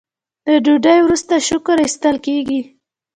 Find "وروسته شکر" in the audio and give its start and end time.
1.03-1.77